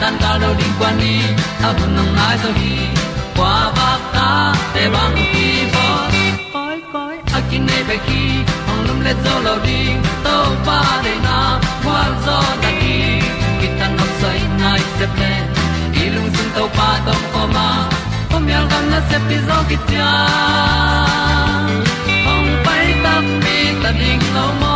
[0.00, 1.16] tan cao lo đi qua đi,
[1.62, 2.76] a bu nang mai zo gi
[3.36, 5.86] qua ba ta te bang ki bo
[6.52, 8.22] koi koi a kin nei be ki
[8.70, 10.36] ong lum le zo lo ding to
[10.66, 11.38] pa de na
[11.84, 12.96] kwa zo ta ki
[13.60, 15.32] ki tan nok sai nai se ple
[16.02, 17.68] i lung sun to pa tom ko ma.
[18.30, 20.10] Pom yal gam na se pi zo ki tia
[22.32, 24.75] ong pai ta mi ta ding lo mo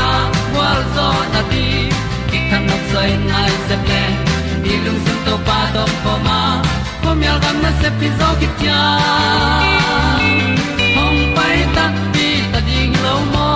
[0.95, 1.65] zo na ti
[2.29, 4.01] ki kan nok sai nai se ple
[4.63, 6.39] ni lung sun to pa to pa ma.
[7.03, 8.81] Ko mi al gam na se pi zo ki tia
[10.97, 13.49] hong pai ta ti ta ding lo mo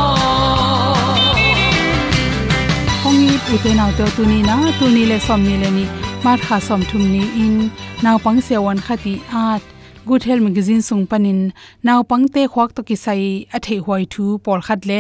[3.08, 5.70] ong ni pu te nau to tu ni na, tu ni le som ni le
[5.78, 5.86] ni.
[6.26, 7.56] Mar kha som thum ni in.
[8.04, 9.14] Naw pang se wan khati
[9.48, 9.62] at
[10.06, 11.40] good health magazine sung panin
[11.88, 13.22] naw pangte khwak to ki sai
[13.58, 15.00] a hoi thu por khat le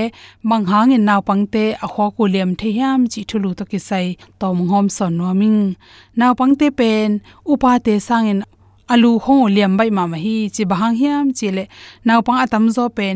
[0.50, 4.06] mang in naw pangte a khwa ko lem the yam chi thulu to ki sai
[4.40, 5.62] tom hom son no ming
[6.20, 7.10] naw pangte pen,
[7.52, 8.42] upa te sang in
[8.94, 11.64] alu ho liam bai ma ma hi chi bahang hiam chi le
[12.08, 13.16] naw pang atam zo pen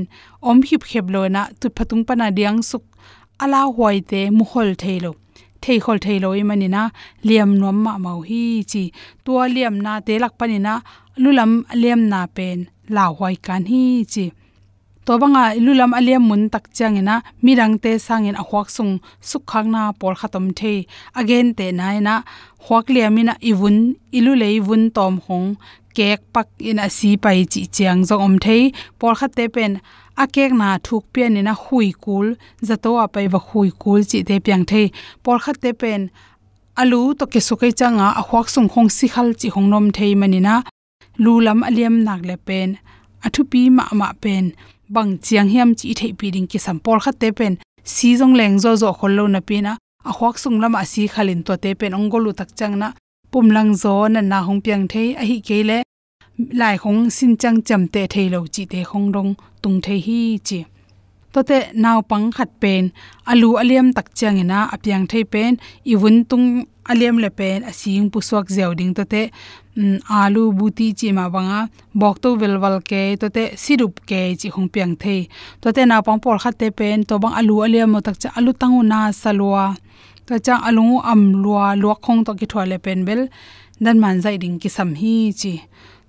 [0.50, 2.84] om hip khep lo na tu phatung pana diang suk
[3.44, 5.12] ala hoi te muhol thailo
[5.64, 6.84] thei khol thei loi manina
[7.28, 8.84] liam nom ma mau hi chi
[9.26, 10.74] tua liam na te lak panina
[11.24, 11.52] lulam
[11.82, 12.60] liam na pen
[12.96, 13.82] la hoi kan hi
[14.14, 14.26] chi.
[15.06, 18.94] To banga lulam aliam mun tak changena mirang te sangin a hwak sung
[19.30, 20.74] sukhak na por khatom the.
[21.20, 22.14] Again te nai na
[22.66, 23.78] huak liamina iwun
[24.18, 25.50] ilu le iwun tom hong,
[25.96, 28.58] kek pak in a si pai chi chiang zo om the.
[29.00, 29.74] Por khat te pen,
[30.24, 32.28] a kek na thuk pian ina hui kul,
[32.68, 34.82] zato a pai wa hui kul chi te piang the.
[35.24, 36.02] Por khat te pen,
[36.82, 40.14] alu to ke sukai changa a hwak sung hong si khal chi hong nom thei
[40.22, 40.56] manina
[41.24, 42.70] lu lulam aliam nak le pen
[43.26, 44.46] athu pi ma ma pen,
[44.96, 47.54] bang chiang hiam chi thei pi ding ki sampol khat te pen,
[47.94, 49.72] si jong leng zo zo khol lo na pina
[50.10, 52.88] a khwak sung lama si khalin to te pen ongolu tak chang na
[53.32, 55.78] pumlang zo na na hong piang thei, a hi ke le,
[56.60, 59.32] lai khong sin chang cham te thei lo chi te khong dong
[59.62, 60.60] tung thei hi chi.
[61.34, 62.84] To te naw pang khat pen
[63.32, 65.52] alu aliam tak chang e ina apyang thei pen
[65.92, 66.48] iwun tung
[66.92, 69.22] aliam le pen asing pu suak zeu ding to te
[69.80, 71.60] um, alu buti chi ma banga
[72.02, 75.16] bok to velwal ke to te sirup ke chi hong piang the.
[75.62, 78.30] To te na pang por khat te pen to bang alu aliam mo tak cha
[78.38, 79.66] alu tangu na salwa
[80.28, 83.22] to cha alu am lua luak khong to ki thwale pen bel
[83.84, 85.54] dan man zai ding ki sam hi chi.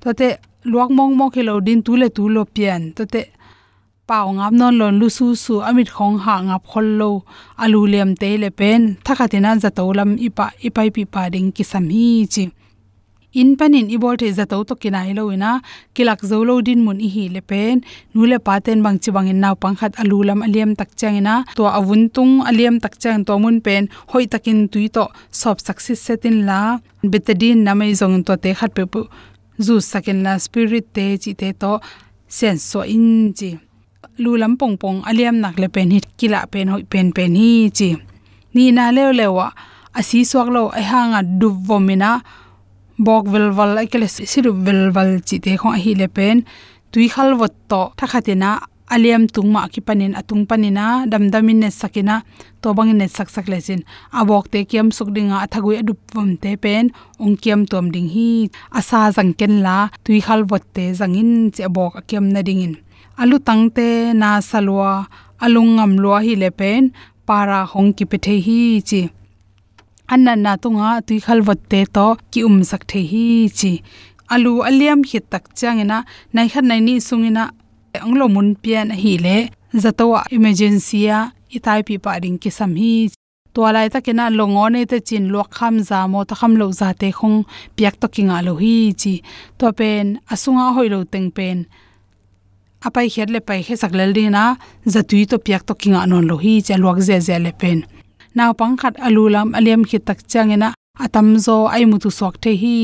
[0.02, 0.28] To te
[0.73, 3.23] luak mong mo khelo din tu le tu lo pian to te
[4.08, 7.11] paw ngap non lon lu su su amit khong ha ngap khol lo
[7.62, 8.81] alu lem te le pen.
[9.06, 12.44] Thakhatina zato lam ipa ipai pi pa ding ki sam hi chi
[13.32, 15.50] in panin i bol the za to kinai lo ina
[15.94, 17.77] kilak zo lo din mun i hi le pen
[18.15, 20.91] nu le pa ten bang chi bang in naw pang khat alu lam aliam tak
[21.00, 25.05] chang ina to avun tung aliam tak chang to mun pen, hoi takin tui to
[25.41, 26.61] sob success setin la,
[27.12, 29.00] betadin namai zong to te khat pe pu,
[29.67, 31.73] zu sakin la spirit te chi te to
[32.37, 33.50] sense so in chi.
[34.23, 37.50] Lu lam pong pong aliam nak le pen hit kila pen, hoi pen pen hi
[37.79, 37.88] chi.
[38.55, 39.47] Ni na le wa
[39.99, 42.11] asi swak lo, ai hanga du vomina
[43.06, 43.88] bok vel val ai
[44.32, 46.37] siru vel val chi te kho hi le pen.
[46.93, 48.50] Tui khal vot to thakhatina
[48.94, 52.17] aliam tungma ki panin, atung panina damdamin ne sakina
[52.61, 53.81] to bangin ne sak sak lesin
[54.19, 56.85] abok te kiam suk dinga athagui adup vom te pen.
[57.23, 58.29] Ong kiam tom ding hi.
[58.79, 59.76] Asa jang ken la.
[60.05, 62.75] Tui khal vot te jangin che bok kiam na dingin
[63.20, 63.88] alu tangte
[64.20, 64.93] na salwa
[65.44, 66.82] alungam lo hi le pen.
[67.26, 69.00] Para hong ki pe the hi chi
[70.15, 73.27] anna na tunga tui khal wat te to ki um sak the hi
[73.59, 73.73] chi.
[74.35, 75.99] Alu aliam hi tak changena
[76.35, 77.45] nai khan nai ni sungina
[78.05, 79.37] anglo mun pian hi le,
[79.83, 81.21] zatowa emergency a
[81.57, 82.95] itai pi pa ring ki sam hi
[83.55, 86.67] to lai ta kena longo ne te chin lo kham za mo ta kham lo
[86.81, 87.39] za te khong
[87.77, 89.15] piak to kinga lo hi chi.
[89.59, 91.59] To pen, asunga hoi lo teng pen.
[92.87, 94.45] Apai khet le pai khe saklel ri na
[94.93, 97.79] zatui to piak to kinga non lo hi che luak ze ze le pen
[98.40, 100.69] naw pang khat alulam aliam khit tak changena
[101.04, 102.76] atam zo ai mu tu sok the hi.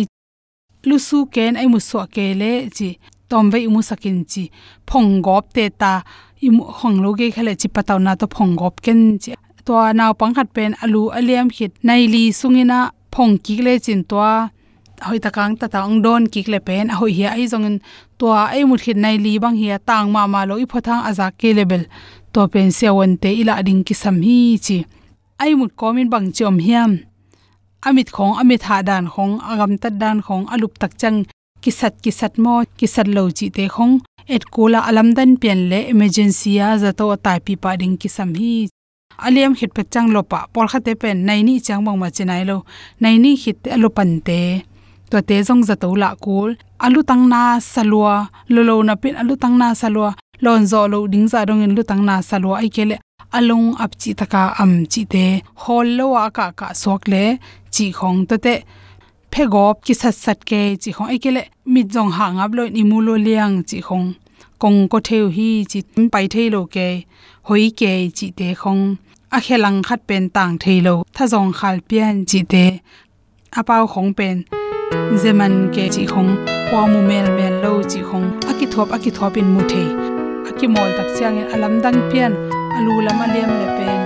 [0.89, 2.89] Lu su ken ai mu so ke le chi,
[3.31, 4.45] tom ve mu sakin chi,
[4.89, 5.93] phong gop te ta,
[6.47, 9.33] imu hong lo ge khale chi pataw na to phong gop ken chi.
[9.67, 12.79] To naw pang khat pen alu aliam khit nai li sungina
[13.13, 14.17] phong ki le chin to
[15.07, 17.67] hoi takang ta tang don ki le pen, hoi hi ai zong
[18.19, 21.27] to ai mu khit nai li bang hi tang ma ma lo i phothang aza
[21.41, 21.83] ke level.
[22.33, 24.79] To pen se won te ila ding ki sam hi chi
[25.43, 26.93] ai mut komin bang chom hiam.
[27.89, 31.19] Amit khong amit ha dan khong agam tat dan khong alup tak chang
[31.63, 33.95] kisat kisat mo kisat lo chi te khong
[34.35, 38.31] et kula alam dan pian le emergency ya za to tai pi pa ding kisam
[38.39, 38.69] hi.
[39.27, 42.43] Aliam hit pe chang lo pa por khate pen nai ni chang bang ma chinai
[42.51, 42.57] lo
[43.03, 44.41] nai ni hit alo pan te
[45.11, 46.51] to te zong za to la kul
[46.85, 47.41] alu tang na
[47.73, 48.15] salwa
[48.55, 50.09] lo lo na pin alu tang na salwa
[50.45, 52.97] lon zo lo ding za dong in lu tang na salwa ai kele
[53.33, 55.25] alung ap chi taka am chi te
[55.63, 57.25] hol lo wa ka ka sok le
[57.75, 58.55] chi khong to te.
[59.33, 61.09] Phe gop ki sat sat ke chi khong.
[61.13, 61.43] Ai kele
[61.73, 64.07] mi jong ha ngap lo ni mu lo liang chi khong.
[64.63, 65.81] Kong ko theu hi chi
[66.13, 66.87] pai thei lo ke,
[67.49, 68.83] hoi ke chi te khong.
[69.37, 70.95] A khelang khat pen tang thei lo.
[71.15, 72.65] Tha jong khal pian chi te.
[73.59, 74.37] Apao khong pen.
[75.23, 76.33] Zeman ke chi khong.
[76.71, 78.27] Kwa mu mel mel lo chi khong.
[78.51, 79.85] Aki thop aki thop in mu the
[80.49, 82.33] aki mol tak chiang alam dang pian
[82.79, 84.01] alu lama lem le pen.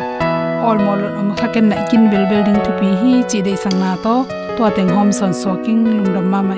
[0.67, 3.79] All mol om kha ken na kin bel building to pi hi chi dei sang
[3.83, 4.15] na to.
[4.57, 6.57] To teng hom son so king lungdam ma ma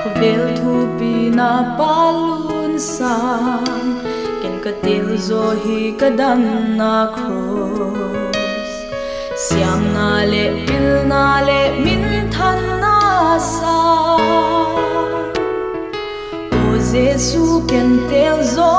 [0.00, 3.90] ko bel thu pi na palun sang.
[4.42, 6.42] Ken ka til zo hi ka dan
[6.80, 8.72] na cross.
[9.44, 12.96] Siam na le, pil na le, min than na
[13.52, 13.76] sa.
[16.90, 18.72] Giêsu ken tel zo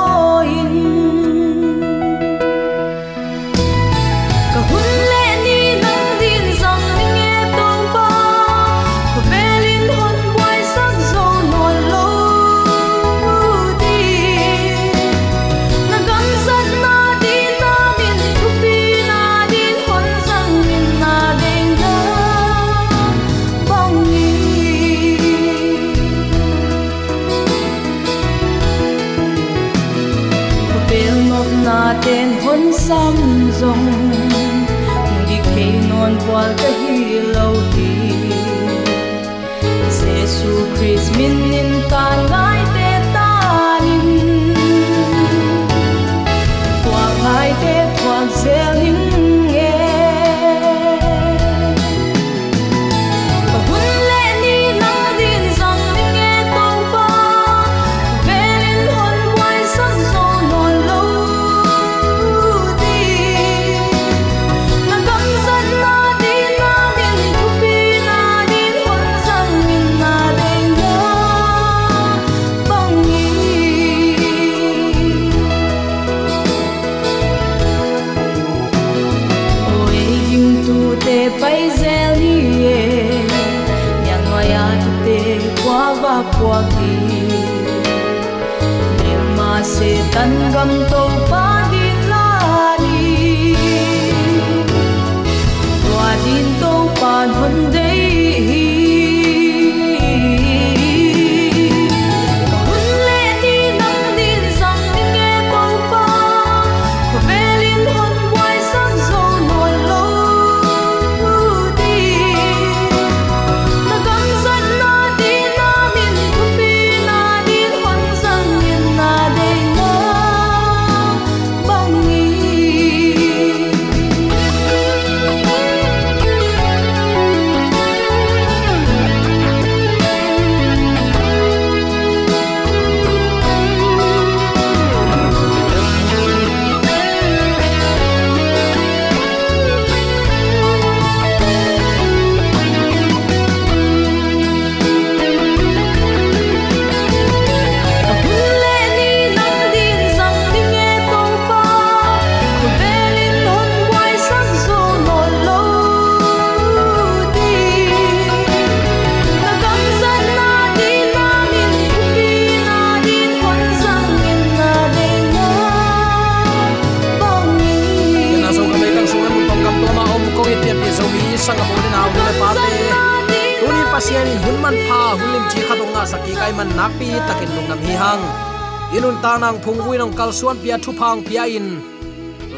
[178.93, 181.67] inun ta nang phungui nong kalsuan pia thu phang pia in.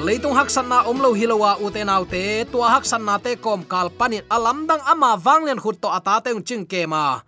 [0.05, 3.87] Leitung hak san na omlo hilowa uten autte tua hak san na te kom kal
[3.99, 7.23] panin alam dang ama wanglen khut to ata te ching ke ma.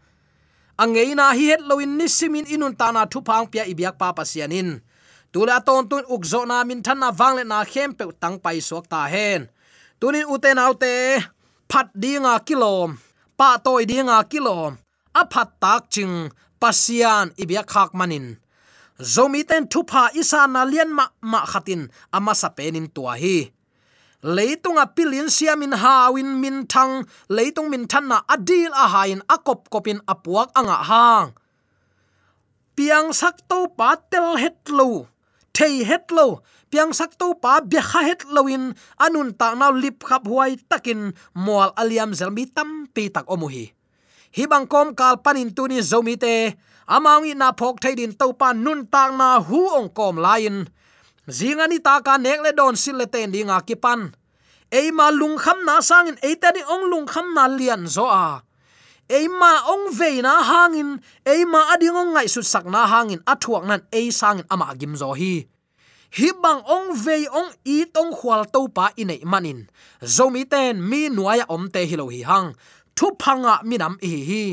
[0.81, 4.69] Angeina hi het loin nisimin inun ta na thu phang pia ibyak pa pasianin
[5.31, 8.85] tula ton tun ukzo na min than na wangle na khem pe tang pai sok
[8.91, 9.41] ta hen.
[9.99, 10.95] Tunin uten autte
[11.69, 12.97] phat dinga kilom
[13.37, 14.73] pa toy dinga kilom
[15.19, 16.29] a phat tak ching
[16.61, 18.37] pasian ibyak khak manin.
[18.95, 23.51] Zomi ten thupa isa na lian ma ma khatin ama sapenin tua hi.
[24.25, 29.99] Leitunga pilin siamin hawin min thang, leitung min than na adil a hain akop kopin
[30.07, 31.27] apuak anga hang.
[32.75, 35.07] Piang sak to patel het lo
[35.57, 36.43] thei het lo.
[36.69, 41.01] Piang sak to pa bia kha het loin anun ta naw lip khap huai takin.
[41.33, 43.65] Mual aliam zelmi tam pi tak omuhi
[44.35, 44.43] hi.
[44.51, 46.35] Bang kom kal panin tuni zomi te.
[46.95, 47.81] Amangi na phok
[48.19, 50.67] tao pa nun tak na hu ong kom lain.
[51.37, 54.01] Zingani ta ka nek le don sil le ten dinga kipan
[54.75, 58.41] eima lung kham na ta đi ong lung kham na lian zo a
[59.09, 64.09] eima ong veina na hangin, eima ading ong ngai su sakna hangin, athuak nan e
[64.11, 65.45] sangin ama gim zo hi.
[66.17, 69.67] Hi bang ong ve ong i tong khwal to pa inei manin.
[70.01, 72.53] Zomi ten, mi nuaya om te hilo hi hang.
[72.95, 74.43] Thu phanga minam hi hi.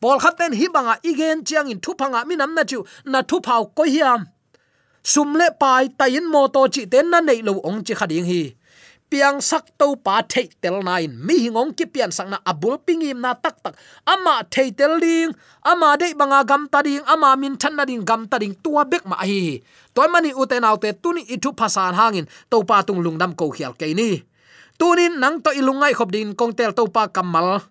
[0.00, 3.74] Pol khaten hi banga igen chiang in thu phanga minam na chu, na thu phau
[3.76, 4.30] ko hiam.
[5.02, 8.42] Sumle pai tayin mo to chi ten na nei lo ong chi khading hi
[9.08, 13.18] piang sak to pa thei tel nine mi hingong ki pian sang na abul pingim
[13.24, 13.74] na tak tak.
[14.04, 15.32] Ama thei tel ding,
[15.64, 18.84] ama dei banga gam ta ding, ama min than na ding gam ta ding tua
[18.84, 19.60] bek ma hi.
[19.96, 23.90] Toy mani uten autte tuni ithu phasan hangin, to pa tung lungdam ko khial ke
[23.96, 24.20] ni.
[24.78, 27.64] Tunin nang to ilungai khop din kong tel to pa kamal.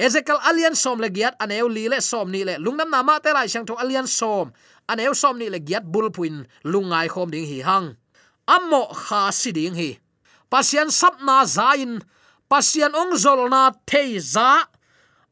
[0.00, 2.56] Ezekiel alian som le giat, aneu li le som ni le.
[2.56, 4.50] Lungnam nama te lai sang tho alian som.
[4.90, 7.94] Aneu som ni le giat bulpuin lungai khom ding hi hang.
[8.48, 10.00] Ammo kha si ding hi
[10.50, 12.02] pasian sapna zain.
[12.50, 14.66] Pasian ong zolna thei za.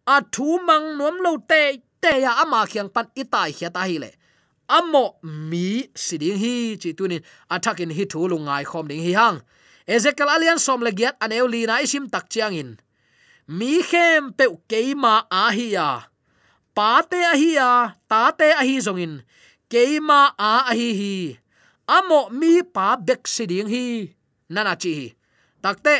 [0.07, 3.99] A thu mang nuam lo te te ya ama kyang pan itai khia ta hi
[3.99, 4.11] le.
[4.69, 9.39] Ammo mi siding hi, chi tunin attacking hi thu lungai khom ding hi hang.
[9.89, 12.71] Ezekiel alian som le giat an li na isim tak chiang in.
[13.49, 15.89] Mi khem pe keima a hi ya.
[16.77, 19.15] Pa te a hi ya, ta te a hi zong in.
[19.73, 21.15] Keima a a hi hi.
[21.89, 24.18] Amo mi pa bek siding hi
[24.55, 24.95] nana chi.
[25.62, 25.95] Takte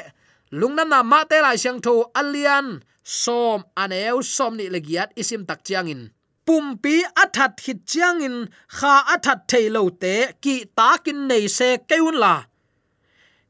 [0.61, 2.67] lungnam na ma te lai siang tho alian
[3.02, 6.02] som aneu som ni legiat isim tak chiangin.
[6.47, 8.37] Pumpi athat hit chiang in
[8.76, 12.35] kha athat thailo te ki takin nei se keun la.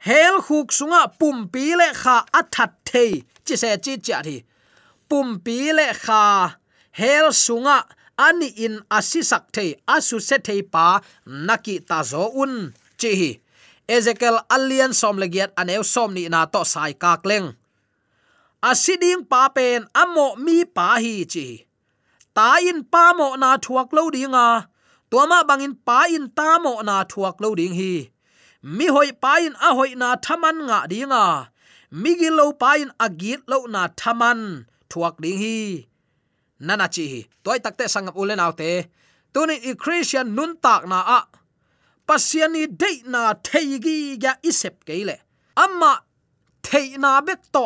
[0.06, 3.12] Hel khuk sunga pumpi le kha athat thei
[3.46, 4.36] chi se chi cha thi.
[5.08, 6.24] Pumpi le kha
[7.00, 7.78] hel sunga
[8.26, 10.86] ani in asisak thei, asu se thei pa
[11.46, 12.54] naki ta zo un
[13.00, 13.30] chi hi
[13.88, 17.56] ezekiel alian som legiat aneu som ni na to sai ka kleng.
[18.70, 21.48] Asiding pa pen amo mi pa hi chi.
[22.36, 24.46] Ta in pa mo na thuak lo dinga
[25.10, 27.94] tuama bangin pa in ta mo na thuak lo ding hi.
[28.76, 31.24] Mi hoi pa in a hoi na thaman nga dinga
[32.02, 34.40] migi lo pain agit lo na thaman
[34.90, 35.86] thuak ding hi.
[36.66, 38.70] Nana chi hi, toy takte sangap ulen autte
[39.32, 41.20] tuni i christian nun tak na a
[42.08, 45.16] pasiani de na theigi ya isep keile.
[45.56, 45.92] Amma
[46.64, 47.64] theina bek to,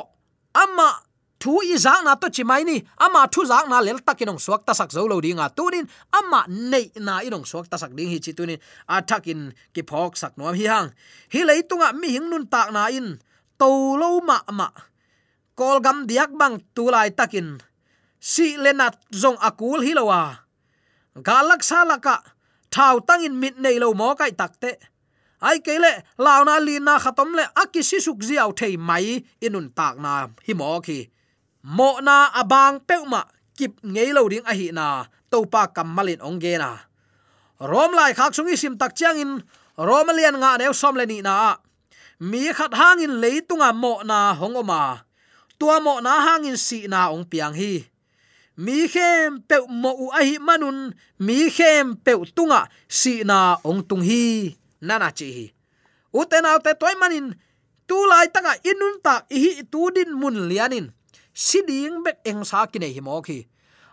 [0.63, 0.89] amma
[1.43, 4.73] thu i za na to chimai ni ama thu za na lel takinong suak ta
[4.79, 5.87] sak zo lo dinga tunin
[6.19, 8.63] ama nei na inong suak ta sak ding hi chi tunin
[8.97, 9.41] athakin
[9.75, 10.89] ki phok sak no hi hang.
[11.33, 13.19] Hi leitunga mi hing nun tak na in,
[13.59, 13.71] to
[14.01, 14.69] lo ma ma.
[15.59, 17.59] Kol gam diak bang tu lai takin.
[18.23, 20.43] Si lenat zong akul hilowa
[21.21, 22.25] galak salaka
[22.75, 24.71] thau tangin mit nei lo mo kai takte
[25.49, 25.93] ai kele
[26.25, 29.07] launa lina khatom le akisi suk ziaw thei mai
[29.47, 30.13] inun tak na
[30.47, 30.99] hi mo ki
[31.77, 33.23] mo na abang peuma
[33.57, 36.71] kip ngei lo ding a hi na to pa kamalin ongge na.
[37.63, 39.33] Rom lai khak sungi sim tak chiang in
[39.79, 41.57] romalian nga ne som le ni na.
[42.21, 45.07] Mi khat hangin leitunga mo na hongoma
[45.59, 47.87] tua mo na hangin si na ong piang hi
[48.57, 53.83] mi khem pe mo u a hi manun mi khem pe tunga, si na ong
[53.89, 54.57] tung hi.
[54.83, 55.47] Nana chi hi.
[56.13, 57.35] Uten autte toy manin,
[57.89, 60.93] tu lai taka inun ta hi tu din mun lianin.
[61.33, 63.47] Siding bek eng sa kine hi mo khi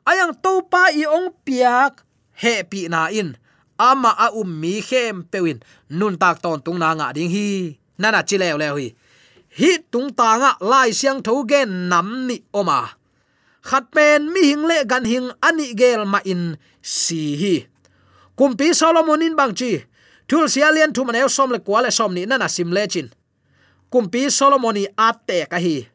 [0.10, 2.02] ayang to pa i ong piak,
[2.41, 3.38] he pi na in.
[3.80, 7.80] Ama a um mi khem pewin nun tak ton tung na nga ding hi.
[8.02, 8.88] Nana chi lew lew hi.
[9.60, 12.98] Hi tung ta nga lai siang tho gen nam ni oma
[13.63, 17.56] khat pen mi hing le gan hing ani gel ma in si hi.
[18.38, 19.84] Kumpi solomon in bang chi.
[20.30, 23.08] Thul sialian thu manew som le kwale som ni nana sim le chin.
[23.91, 25.89] Kumpi solomoni ate ka hi.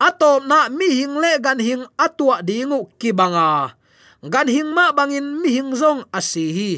[0.00, 3.76] Atom na mi hing le gan hing atua dingu kibanga
[4.20, 6.72] gan hing ma bangin mi hing zong asi hi.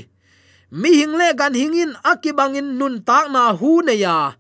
[0.71, 4.38] Mi hing le gan hingin akibangin nun tak na hu ne ya.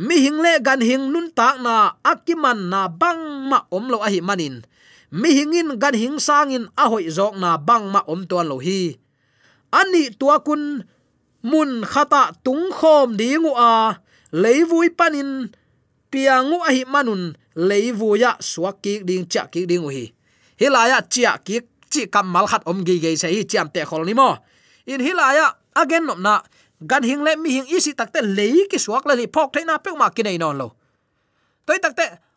[0.00, 4.08] Mi hing le gan hing nun tak na akiman na bang ma om lo a
[4.08, 4.64] hi manin
[5.12, 8.96] mi hingin gan hing sangin a hoi zok na bang ma om tuan lo hi.
[9.72, 10.84] Ani tua kun
[11.42, 13.96] mun khata tung khom dingu a
[14.32, 15.48] leivui panin
[16.10, 20.12] piangu a hi manun leivuya suak ki ding cha ki ding hi.
[20.60, 24.14] Hilaya chia ki chi kamal khat om gi ge se hi chiam te khol ni
[24.14, 24.36] mo.
[24.88, 26.40] In hilaya again nom na,
[26.80, 29.90] gan hing le mi hing isi takte lei ki suak la li phok thaina pe
[29.96, 30.68] ma ki nei non lo.
[31.66, 32.27] Toy takte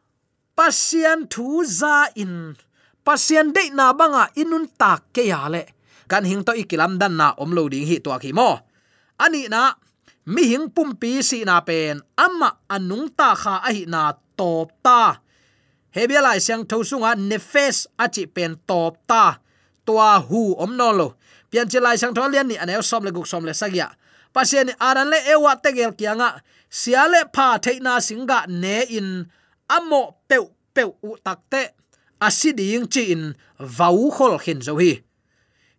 [0.56, 2.56] pasian thu za in.
[3.02, 5.66] Pasian de na banga ah, inun tak ke ya le.
[6.06, 8.62] Gan hing to ikilam dan na om lo ding hi to ki mo.
[9.18, 9.74] Ani na,
[10.30, 12.02] mi hing pumpi si na pen.
[12.18, 15.18] Amma anung ta kha a hi na top ta.
[15.92, 19.42] Hebia lai siang tho sunga ah, nefes achi pen top ta.
[19.86, 21.08] Tua hu om no lo.
[21.50, 23.92] Pian chi lai sang tho lian ni anel som le guk som le sagya
[24.32, 26.36] pasien aran le ewa tegel kianga ah,
[26.72, 29.10] siale pha theina singa ne in
[29.78, 31.72] amo peu peu u uh takte
[32.20, 33.24] asiding chi in
[33.58, 35.02] vau khol khin zo hi.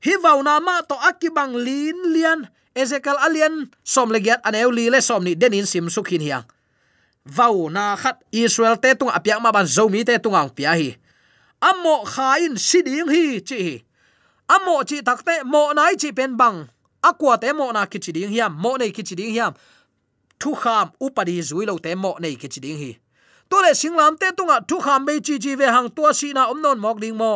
[0.05, 2.41] Hi vau na ma to akibang lin lian,
[2.75, 6.45] ezekiel alian som legiat aneu li le som ni denin sim sukhin hiang.
[7.23, 10.99] Vau na khat israel te tung apyak ma ban zomi te tung ang pia hi.
[11.63, 13.77] Amo khain siding hi chi hi.
[14.51, 16.67] Amo chi takte mo nai chi pen bang.
[17.03, 19.55] Akwa te mo na kichi ding hiam, mo nei kichi ding hiam.
[20.39, 23.02] Thu kham upadi zui lo te mo nei kichi ding hi
[23.53, 26.43] tu le singlam te tunga thu kham be chi chi ve hang tua si na
[26.53, 27.35] omnon mok ding mo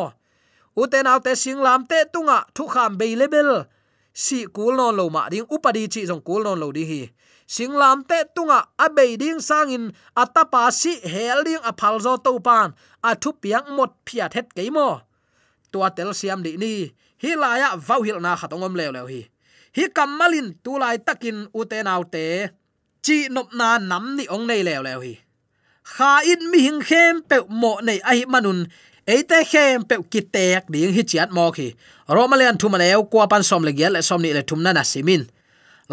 [0.81, 3.51] uten te singlam te tunga thu kham be level
[4.23, 7.01] si kul non lo ma ding upadi chi jong kul non lo di hi
[7.55, 9.83] singlam te tunga abe ding sangin
[10.21, 12.73] atapa si hel ding a phal zo to pan
[13.09, 14.89] a thu piang mot phia thet ke mo
[15.71, 16.73] tua tel siam di ni
[17.21, 19.21] hi laya vau hil na khatongom lew lew hi
[19.77, 22.25] hi kamalin tu lai takin ute naute
[23.05, 25.13] chi nop na nam ni ong nei lew lew hi
[25.95, 28.59] kha in mi hing khem pe mo nei ai manun
[29.13, 31.67] eite khem pe kitek ding hi chiat mo khi
[32.15, 35.23] romalian thumaneu kwa pan som le gial le som ni le thumna na simin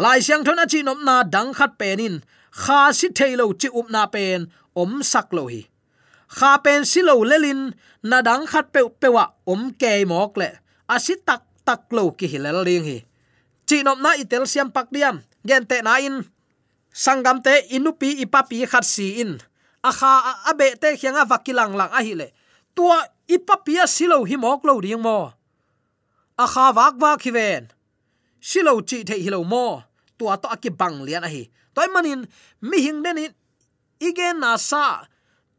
[0.03, 2.15] lai siang thona chi nom na dang khat penin
[2.61, 4.39] kha si thailo chi up na pen
[4.81, 5.61] om sak lo hi
[6.37, 7.61] kha pen silo lelin
[8.09, 10.49] na dang khat pe pewa om ke mok le
[10.95, 12.97] asi tak tak lo ki hilal ling hi
[13.67, 15.15] chi nom na itel siam pak diam
[15.47, 16.17] gen te na in
[17.03, 19.31] sangam te inupi ipapi khat si in
[19.89, 20.11] akha
[20.49, 22.27] abe te khianga vakilang lang a hi le.
[22.75, 22.97] Tua
[23.29, 25.31] ipapia silo himok lo ding mo.
[26.37, 27.69] Akha wak wa khiven
[28.41, 29.83] silo chi the hilo mo.
[30.17, 31.43] Tua to aki bang lian a hi.
[31.75, 32.27] Toy manin,
[32.61, 33.19] mi hing den
[33.99, 35.05] igen na sa.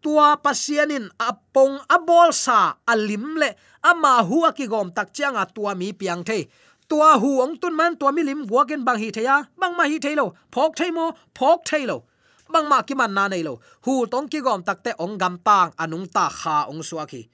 [0.02, 3.50] Tua pasianin apong abol sa alim le
[3.82, 6.48] ama huwa ki gom tak chianga tua mi piang the.
[6.88, 9.98] Tua hu ong tun man, tua mi lim waken bang hi theya bang ma hi
[9.98, 12.06] thailo phok thaimo phok thailo
[12.52, 13.60] bang ma ki man na nei lo.
[13.84, 17.28] Hu tong ki gom takte ong gam tang anung ta kha ong suaki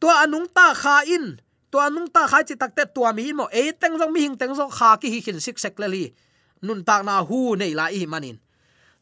[0.00, 1.36] tua anung ta kha in.
[1.70, 3.46] To anung ta khai chi takte tua mi mo.
[3.52, 6.04] E teng jong mi hing teng jong kha ki hi khin sik sek le li.
[6.66, 8.36] Nun tak na hu nei la i manin.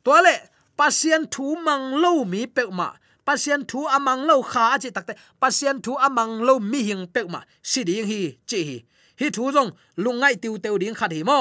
[0.04, 0.34] To le,
[0.76, 2.92] pasien thu mang lo mi pe ma.
[3.24, 7.40] Pasien thu amang lo kha chi takte pasien thu amang lo mi hing pe ma.
[7.62, 8.76] Si ding hi, chi hi.
[9.20, 11.40] Hi thu jong lungai tiu teu ding khat hi mo.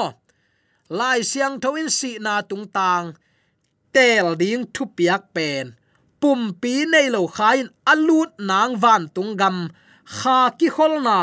[0.88, 3.12] Lai siang thoin si na tung tang
[3.98, 5.64] tel ding thu piak pen.
[6.20, 9.56] Pum pi nei lo khain alut nang van tung gam.
[10.16, 11.18] Kha ki khol na,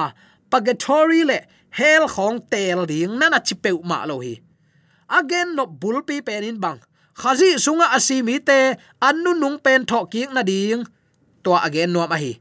[0.51, 1.37] pagatory le
[1.77, 4.35] hell khong tel ding nana chipeu ma lo hi.
[5.17, 6.79] Again no bul pi pen in bang.
[7.21, 8.59] Khazi sunga asimi te
[9.07, 10.81] annu nung pen tho ki na ding.
[11.43, 12.33] To again no ma hi.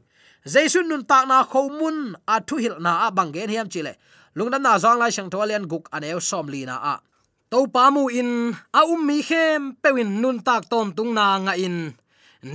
[0.53, 1.97] Jaisun nun tak na khomun
[2.33, 3.93] a thu hil na a bang gen hiam chile
[4.35, 6.95] lungdam na zong lai sang tholian guk aneu som li na a
[7.55, 11.53] to pa mu in, a um mi khem pewin nun tak tom tung na nga
[11.55, 11.95] in.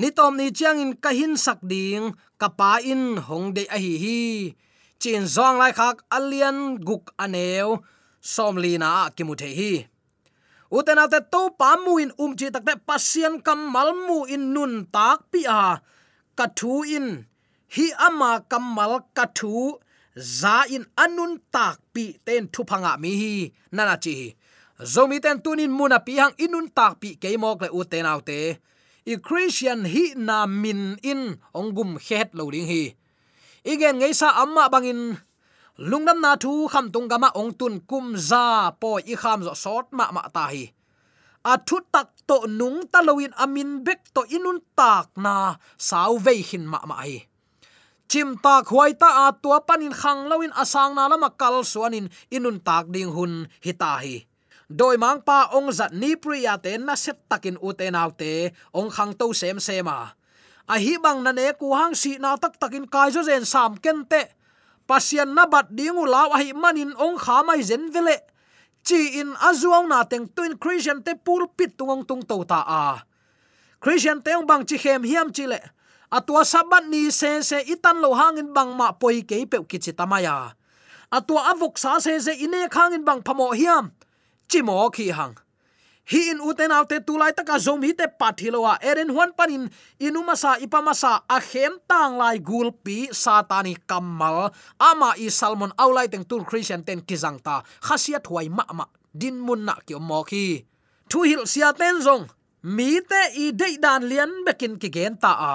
[0.00, 3.78] Ni tom ni chiang in ka hin sak ding, ka pa in hong de a
[3.84, 4.20] hi hi.
[5.00, 6.58] Chin zong lai khak alian
[6.88, 7.80] guk aneu
[8.32, 9.72] som li na ki mu the hi.
[10.76, 14.72] Uten ate to pa mu in um chi takte pasien kam mal mu in nun
[14.94, 15.80] tak pi a.
[16.38, 17.06] Ka thu in,
[17.74, 19.80] hi ama kamal ka thu,
[20.40, 23.34] za in anun tak pi ten thu phanga mi hi.
[23.76, 24.16] Nana chi
[24.82, 28.20] zomi ten tunin muna pi hang inun tak pi ke mok le u te nau
[28.24, 28.56] te.
[29.06, 32.94] I christian hi na min in ongum het lo ding hi.
[33.64, 35.16] Igen ngei sa amma bangin
[35.76, 39.92] lungnam na thu kham tung gama ong tun kum za po i kham zo sort
[39.92, 40.64] ma ma ta hi.
[41.44, 46.34] A thu tak to nung ta loin amin bek to inun tak na sau ve
[46.48, 47.24] hin ma ma hi.
[48.10, 52.58] Chim ta huai ta a tua panin khang loin asang na lama kal suanin inun
[52.60, 54.29] tak ding hun hi ta hi
[54.70, 58.54] doi mang pa ong zat ni priya te na set takin u te nau te
[58.70, 60.06] ong khang to sem sema à.
[60.70, 63.74] a hi bang na ne ku hang si na tak takin kai zo zen sam
[63.82, 64.30] ken te
[64.86, 68.22] pasian na bat dingu law a hi manin ong kha mai zen vele
[68.86, 73.02] chi in azuang na teng twin christian te pul pit tungong tung to ta a
[73.82, 75.58] christian te ong bang chi hem hiam chi le
[76.14, 79.92] atua sabat ni se se itan lo hangin bang ma poi ke pe ki chi
[79.98, 80.54] tamaya à.
[81.18, 83.90] atua avok sa se se ine khangin bang phamo hiam
[84.50, 85.34] chimo khi hang
[86.10, 89.70] hi in uten autte tulai taka zom hi te pathilowa eren huan panin
[90.02, 94.50] inuma sa ipama sa, a khem tang lai gulpi satani kamal.
[94.90, 97.62] Ama i salmon aulai teng tul christian ten kizang ta.
[97.86, 100.66] Khasia thuai ma ma, din mun na ki mo khi.
[101.10, 102.26] Thu hil sia ten zong,
[102.62, 105.32] mi te i dei dan lian bekin ki gen ta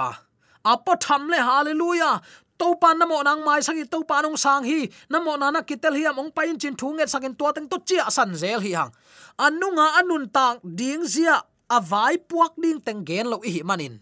[0.72, 2.24] Apo tham le, hallelujah
[2.58, 4.88] to pan nam mo nang mai sangi to pan ông sang hi.
[5.08, 8.04] Nam mo nana kitel hi among pain chin thu sang sakin to teng to chia
[8.10, 8.90] san zel hi hang.
[9.36, 14.00] Anunga anun tang ding zia, avai puak ding teng gen lo hi manin.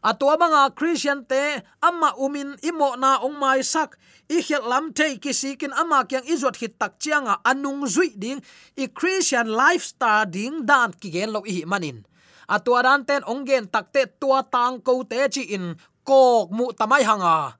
[0.00, 4.00] Atwa manga christian te amma umin imo na ong mai sak.
[4.32, 8.40] I khel lam te kisikin ama kyang izot hit tak chianga anung zui ding.
[8.80, 12.08] I christian lifestyle ding dan ki gen lo hi manin.
[12.48, 17.04] Atwa dan ten ong gen takte tua tang ko te chi in kok mu tamai
[17.04, 17.59] hanga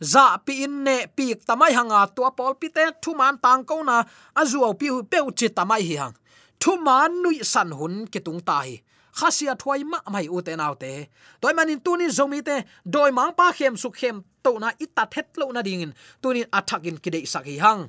[0.00, 3.82] za pi in ne pi tamai hanga tua pol pi te thu man tang ko
[3.82, 3.96] na
[4.40, 6.14] azuo pi pe u chi tamai hi hang.
[6.60, 8.80] Thu man nui san hun ki tung ta hi.
[9.18, 10.92] Khasia thwai ma mai u te nau te.
[11.40, 12.56] Toy manin tunin zomi te
[12.94, 16.96] doi mang pa khem su khem to na ita thet lo na dingin tunin athakin
[17.02, 17.82] kidei sakhi hang.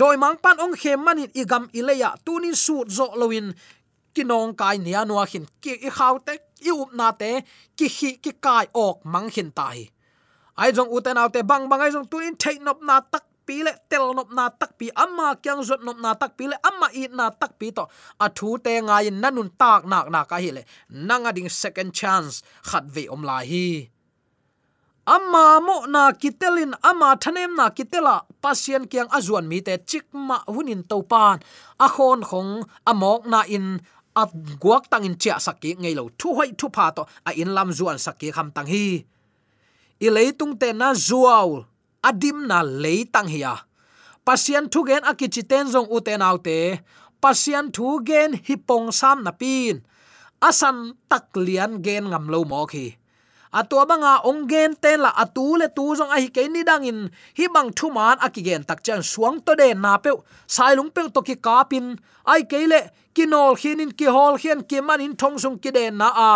[0.00, 3.48] Doi mang pan ong khem manin igam ileya tunin su zo loin
[4.14, 5.44] kinong kai nia nuwa hin.
[5.62, 6.34] Ki i khaw te,
[6.68, 7.30] i up na te,
[7.76, 9.78] ki hi, ki kai ok mang hin tai
[10.56, 13.72] ai jong uten autte bang bang, ai jong tunin thei nop na tak pi le,
[13.90, 17.08] tel nop na tak pi, amma kyang zot nop na tak pi le, amma i
[17.10, 17.84] na tak pi to.
[18.24, 20.62] A thu te ngai in nanun tak nak na ka hi le.
[21.08, 23.90] Nanga ding second chance, khat ve om la hi.
[25.06, 30.82] Amma mo na kitelin amma thanem na kitela pasien kyang azuan mi te chikma hunin
[30.90, 31.42] topan
[31.84, 32.52] a khon khong
[32.86, 33.82] amok na in
[34.14, 34.30] at
[34.62, 37.70] guak tang in chia sakki ngei lo, thu hoi thu pha to, a in lam
[37.78, 39.02] zuan sakki kham tang hi
[40.04, 41.62] i leitung te na zuaw.
[42.02, 43.54] Adim na leitang hiya
[44.26, 46.36] pasian thu gen akichi ten zong u te nau
[47.22, 49.76] pasian thu gen hipong sam na pin.
[50.48, 52.86] Asan tak lian gen ngam lo mo khi
[53.52, 57.00] atua banga ongen ten la atu le tu zong a hi ke ni dangin
[57.38, 60.10] hi bang thu man akigen tak chan suang to de na pe
[60.54, 61.86] sai lung pe to ki kapin
[62.32, 62.80] ai ke le
[63.14, 66.30] kinol khinin ki hol khian ki man in thong sung ki de na a.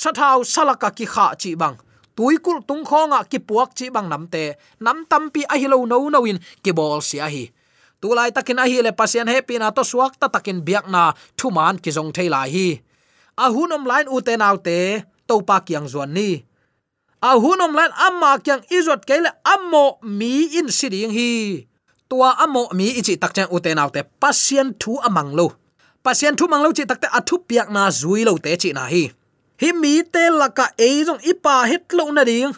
[0.00, 1.76] Sathau salaka ki kha chi bang
[2.16, 4.44] tuikul tung khonga ki puak chi bang namte
[4.84, 7.44] nam tampi a hi lo no no in ki bol si a hi.
[8.00, 11.02] Tulai takin a hi le pasien happy na to suak ta takin biak na
[11.38, 12.68] thuman ki jong thei hi.
[13.44, 14.78] A hunom line u te nau te
[15.28, 16.30] to pa kyang zuan ni.
[17.22, 21.30] A hunom lan amma kyang izot kele ammo mi in siding hi.
[22.10, 25.46] Tua ammo mi ichi takchen uten autte pasien thu amang lo.
[26.02, 29.04] Pasien thu mang lo chi takte athu piak na zui lo te chi na hi
[29.62, 32.50] hi mi te laka e jong ipa het lo na ding.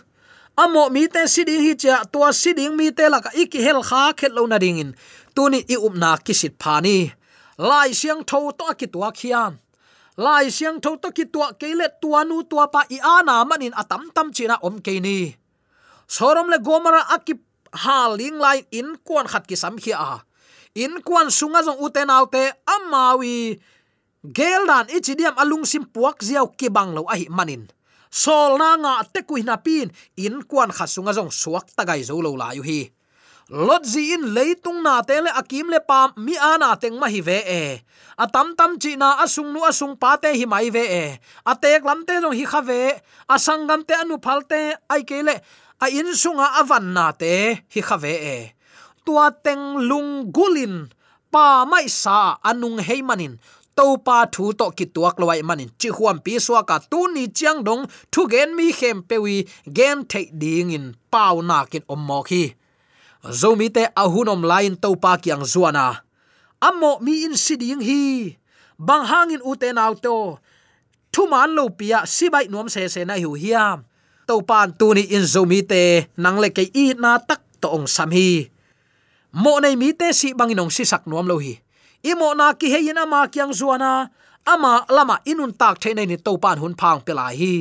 [0.57, 4.33] Amo mi te siding hi cha tua siding mi te laka iki hel kha khet
[4.33, 4.91] lo na ding in.
[5.37, 7.13] Tuni i upna kisit phani
[7.61, 9.61] lai siang tho to ki tua khiam
[10.17, 14.09] lai siang tho to ki tua kele tua nu tua pa i ana manin atam
[14.17, 15.37] tam china om ke ni.
[16.09, 17.41] Sorom le gomara akip
[17.85, 20.25] haling lai in kon khat ki sam khi a.
[20.75, 23.61] In kwan sunga jong uten autte amawi
[24.25, 27.69] gel geldan ichidiam alung sim puak ziaw ki bang lo a hi manin.
[28.09, 32.33] Sol na nga te ku na pin, in kwan khasunga jong suak tagai zo lo
[32.33, 32.89] la yu hi.
[33.53, 37.21] Lot zi in leitung na te le akim le pam, mi ana teng ma hi
[37.21, 37.85] ve e.
[38.17, 41.05] Atam tam chi na asung nu asung pa te hi mai ve e.
[41.45, 42.97] Atek lam te jong hi kha ve
[43.29, 45.37] asangam te anu phal te, ai ke le,
[45.85, 48.39] a in sunga avan na te hi kha ve e.
[49.05, 50.89] Tua teng lung gulin,
[51.29, 53.37] pa mai sa anung heimanin
[53.77, 55.71] to pa thu to ki tuak lowai manin.
[55.81, 57.83] Chi huam pi swa ka tu ni chiang dong.
[58.13, 59.37] Thu gen mi khem pewi.
[59.77, 60.87] Gen thei ding in.
[61.13, 62.55] Pau na kin om mo khi.
[63.41, 64.75] Zomi te ahunom lain.
[64.83, 65.87] To pa kyang zuana.
[66.69, 68.37] Ammo mi in siding hi.
[68.79, 70.39] Bang hangin uten auto
[71.13, 71.99] thu man lo pia.
[72.15, 73.79] Sibai nuam se se na hu hiam
[74.27, 75.25] to pan tu ni in.
[75.33, 75.83] Zomi te
[76.17, 78.51] nang le ke i na tak to ong sam hi.
[79.35, 81.64] Mo nei mi te si bangin ong si sak nuam lo hi
[82.11, 84.13] imo na ki heyin ama kyang zuana
[84.53, 87.55] ama lama inun tak the nei ni to pan hun phang pela hi.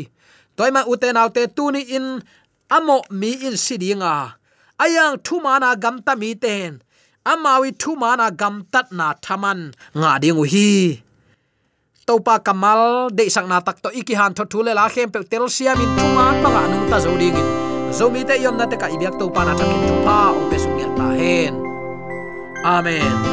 [0.58, 2.21] Toima uten autte tu ni in.
[2.73, 4.34] Amo mi in sidinga
[4.82, 6.82] ayang thu mana gam ta mi ten.
[7.32, 9.60] Amawi thu mana gam tat na thaman
[9.99, 10.99] nga ding hi.
[12.08, 15.45] Topa kamal de sang na tak to iki han tho thule la khem pe tel
[15.56, 17.47] sia min thu man banga nung ta zo ding in.
[17.97, 20.41] Zo mi te yom na te ka ibyak to pa na takin thu pa o
[20.49, 21.53] pe sung ya ta hen.
[22.75, 23.33] Amen.